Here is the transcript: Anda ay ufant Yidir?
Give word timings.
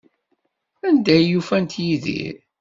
Anda 0.87 1.13
ay 1.17 1.31
ufant 1.39 1.71
Yidir? 1.85 2.35